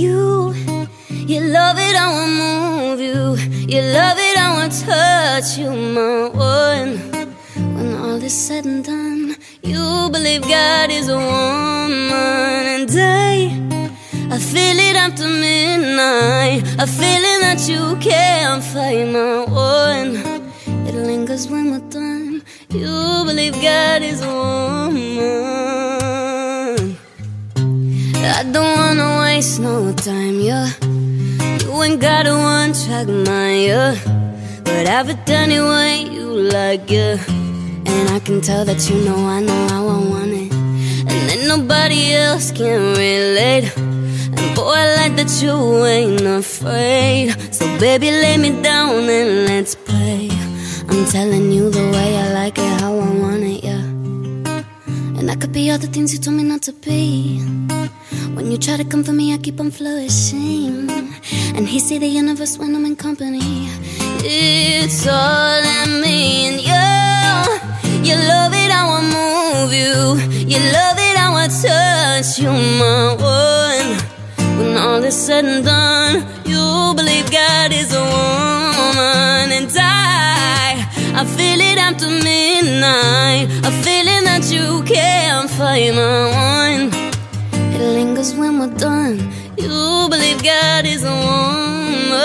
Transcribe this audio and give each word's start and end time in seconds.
you. 0.00 0.54
You 1.32 1.40
love 1.58 1.76
it, 1.78 1.94
I 1.94 2.06
wanna 2.14 2.40
move 2.44 3.00
you. 3.08 3.20
You 3.72 3.82
love 3.98 4.18
it, 4.18 4.36
I 4.44 4.48
wanna 4.54 4.72
touch 4.90 5.58
you, 5.58 5.70
my 5.70 6.28
one. 6.28 6.92
When 7.74 7.94
all 8.02 8.22
is 8.22 8.36
said 8.46 8.64
and 8.64 8.84
done, 8.84 9.36
you 9.62 10.08
believe 10.10 10.42
God 10.42 10.90
is 10.90 11.08
a 11.08 11.16
woman, 11.16 12.64
and 12.76 12.90
I, 12.90 14.34
I 14.34 14.38
feel 14.38 14.78
it 14.88 14.96
after 14.96 15.28
midnight. 15.28 16.62
A 16.84 16.86
feeling 16.86 17.40
that 17.46 17.60
you 17.70 17.96
can't 17.96 18.62
find, 18.72 19.12
my 19.12 19.44
one. 19.44 20.10
It 20.88 20.94
lingers 20.94 21.48
when 21.48 21.70
we're 21.72 21.88
done. 21.90 22.42
You 22.70 23.24
believe 23.26 23.54
God 23.60 24.02
is 24.02 24.22
a 24.22 24.32
woman. 24.32 25.49
Ain't 31.82 32.00
got 32.00 32.26
a 32.26 32.34
one 32.34 32.72
track 32.72 33.06
mind, 33.06 33.62
yeah. 33.62 33.94
But 34.64 34.86
have 34.86 35.08
it 35.08 35.28
any 35.28 35.60
way 35.60 36.02
you 36.02 36.28
like, 36.28 36.90
yeah. 36.90 37.16
And 37.86 38.08
I 38.10 38.20
can 38.20 38.40
tell 38.40 38.64
that 38.64 38.88
you 38.88 38.96
know 39.04 39.16
I 39.16 39.40
know 39.40 39.68
how 39.68 39.88
I 39.88 39.98
want 40.12 40.32
it. 40.32 40.52
And 40.52 41.20
then 41.28 41.48
nobody 41.48 42.12
else 42.14 42.52
can 42.52 42.80
relate. 42.96 43.72
And 43.76 44.54
boy, 44.54 44.74
I 44.84 44.94
like 44.96 45.16
that 45.16 45.30
you 45.42 45.54
ain't 45.86 46.20
afraid. 46.22 47.34
So 47.52 47.66
baby, 47.78 48.10
lay 48.10 48.36
me 48.36 48.62
down 48.62 49.08
and 49.08 49.46
let's 49.48 49.74
play. 49.74 50.28
I'm 50.88 51.06
telling 51.06 51.50
you 51.50 51.70
the 51.70 51.84
way 51.94 52.16
I 52.16 52.32
like 52.32 52.58
it, 52.58 52.80
how 52.80 52.92
I 52.98 53.10
want 53.22 53.42
it, 53.42 53.64
yeah. 53.64 53.84
And 55.18 55.30
I 55.30 55.36
could 55.36 55.52
be 55.52 55.70
all 55.70 55.78
the 55.78 55.86
things 55.86 56.12
you 56.12 56.18
told 56.18 56.36
me 56.36 56.42
not 56.42 56.62
to 56.62 56.72
be. 56.72 57.40
When 58.34 58.50
you 58.50 58.58
try 58.58 58.76
to 58.76 58.84
come 58.84 59.04
for 59.04 59.12
me, 59.12 59.32
I 59.34 59.38
keep 59.38 59.60
on 59.60 59.70
flourishing. 59.70 60.89
And 61.56 61.68
he 61.68 61.78
see 61.80 61.98
the 61.98 62.06
universe 62.06 62.58
when 62.58 62.74
I'm 62.76 62.84
in 62.84 62.96
company. 62.96 63.68
It's 64.22 65.06
all 65.06 65.62
in 65.78 66.00
me 66.00 66.48
and 66.48 66.60
you. 66.70 66.90
You 68.08 68.16
love 68.16 68.52
it 68.54 68.70
how 68.70 68.88
I 68.98 69.02
move 69.16 69.72
you. 69.72 70.16
You 70.52 70.58
love 70.58 70.98
it 70.98 71.16
how 71.16 71.34
I 71.34 71.48
touch 71.48 72.38
you, 72.38 72.50
my 72.50 73.14
one. 73.14 73.90
When 74.58 74.76
all 74.76 75.02
is 75.04 75.16
said 75.26 75.44
and 75.44 75.64
done, 75.64 76.26
you 76.44 76.94
believe 76.96 77.30
God 77.30 77.72
is 77.72 77.94
a 77.94 78.00
woman, 78.00 79.52
and 79.58 79.70
I, 79.74 80.86
I 81.14 81.24
feel 81.24 81.60
it 81.60 81.78
after 81.78 82.08
midnight. 82.08 83.48
A 83.64 83.70
feeling 83.84 84.24
that 84.24 84.50
you 84.50 84.82
can't 84.84 85.48
find, 85.50 85.96
my 85.96 86.29
done. 88.80 89.18
You 89.58 90.08
believe 90.08 90.42
God 90.42 90.86
is 90.86 91.04
a 91.04 91.12
woman. 91.12 92.16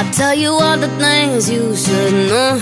I 0.00 0.02
tell 0.16 0.34
you 0.34 0.50
all 0.50 0.78
the 0.78 0.88
things 0.98 1.50
you 1.50 1.76
should 1.76 2.14
know. 2.30 2.58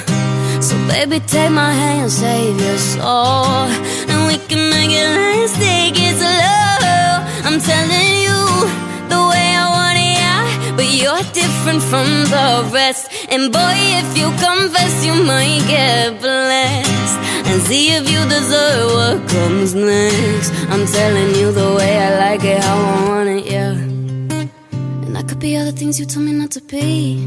So 0.60 0.74
baby, 0.88 1.20
take 1.20 1.52
my 1.52 1.72
hand, 1.72 2.10
save 2.10 2.60
your 2.60 2.78
soul, 2.78 3.70
and 4.10 4.26
we 4.26 4.38
can 4.48 4.70
make 4.70 4.90
it 4.90 5.08
last. 5.16 5.54
Take 5.56 5.94
it 5.96 6.16
slow. 6.18 7.22
I'm 7.46 7.58
telling 7.60 8.12
you 8.26 8.40
the 9.12 9.20
way 9.30 9.48
I 9.62 9.66
want 9.76 9.98
it, 10.06 10.18
yeah. 10.18 10.44
But 10.76 10.88
you're 11.00 11.24
different 11.32 11.82
from 11.90 12.08
the 12.34 12.68
rest. 12.74 13.04
And 13.30 13.52
boy, 13.52 13.76
if 14.02 14.08
you 14.18 14.28
confess, 14.46 15.06
you 15.06 15.14
might 15.14 15.62
get 15.68 16.20
blessed. 16.20 16.87
See 17.68 17.90
if 17.90 18.10
you 18.10 18.20
deserve 18.24 18.92
what 18.94 19.28
comes 19.28 19.74
next. 19.74 20.50
I'm 20.72 20.86
telling 20.86 21.34
you 21.34 21.52
the 21.52 21.74
way 21.76 21.98
I 21.98 22.18
like 22.18 22.42
it, 22.42 22.64
how 22.64 22.78
I 22.78 23.08
want 23.08 23.28
it, 23.28 23.44
yeah. 23.44 23.72
And 25.04 25.18
I 25.18 25.22
could 25.22 25.38
be 25.38 25.54
all 25.58 25.66
the 25.66 25.72
things 25.72 26.00
you 26.00 26.06
told 26.06 26.24
me 26.24 26.32
not 26.32 26.50
to 26.52 26.62
be. 26.62 27.20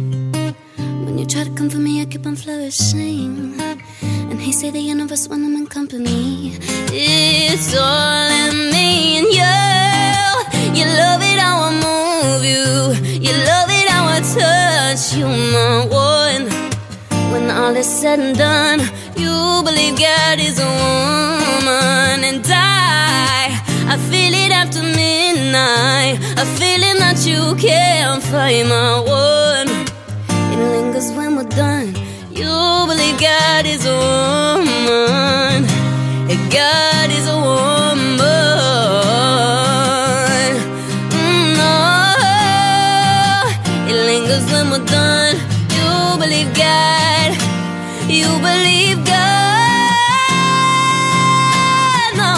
When 1.05 1.19
you 1.19 1.27
try 1.27 1.43
to 1.43 1.51
come 1.51 1.69
for 1.69 1.77
me, 1.77 2.01
I 2.01 2.05
keep 2.05 2.25
on 2.25 2.35
flourishing. 2.35 3.53
And 4.01 4.41
he 4.41 4.51
say 4.51 4.71
the 4.71 4.79
universe 4.79 5.27
when 5.27 5.45
I'm 5.45 5.53
in 5.53 5.67
company. 5.67 6.57
It's 6.91 7.75
all 7.77 8.29
in 8.45 8.71
me 8.73 9.19
and 9.19 9.29
you. 9.39 9.57
You 10.73 10.85
love 11.03 11.21
it 11.21 11.37
how 11.37 11.69
I 11.69 11.71
move 11.85 12.43
you. 12.53 12.65
You 13.25 13.33
love 13.45 13.69
it 13.69 13.87
how 13.93 14.05
I 14.15 14.19
touch 14.39 15.13
you, 15.13 15.27
my 15.27 15.85
one. 15.85 16.43
When 17.31 17.51
all 17.51 17.75
is 17.75 17.85
said 17.85 18.19
and 18.19 18.35
done, 18.35 18.79
you 19.23 19.61
believe 19.63 19.95
God 19.97 20.37
is 20.39 20.57
a 20.59 20.71
woman, 20.83 22.17
and 22.29 22.43
I, 22.47 23.61
I 23.93 23.95
feel 24.09 24.33
it 24.43 24.51
after 24.61 24.81
midnight. 24.81 26.15
A 26.43 26.45
feeling 26.59 26.97
that 27.03 27.19
you 27.29 27.41
can't 27.55 28.23
find, 28.23 28.69
my 28.69 28.99
one. 28.99 29.69
It 30.51 30.59
lingers 30.73 31.11
when 31.17 31.35
we're 31.37 31.53
done. 31.63 31.93
You 32.39 32.55
believe 32.91 33.17
God 33.19 33.65
is 33.65 33.85
a 33.85 33.97
woman. 34.05 35.67
God 36.51 37.09
is 37.11 37.27
a 37.27 37.37
woman. 37.47 38.19
Mm, 41.15 41.55
no. 41.61 41.75
It 43.89 43.97
lingers 44.09 44.45
when 44.51 44.65
we're 44.71 44.85
done. 44.85 45.35
You 45.75 46.17
believe 46.19 46.51
God. 46.55 47.20
You 48.17 48.27
believe 48.49 48.99
God. 49.05 49.17
No. 52.21 52.33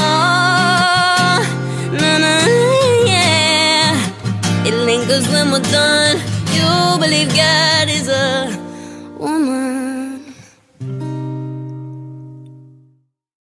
No, 2.02 2.12
no, 2.26 2.34
yeah. 3.08 4.68
It 4.68 4.76
lingers 4.90 5.28
when 5.30 5.52
we're 5.52 5.68
done. 5.72 6.18
You 6.56 6.70
believe 7.00 7.30
God 7.36 7.90
is 7.90 8.08
a 8.08 8.56
woman. 9.18 9.93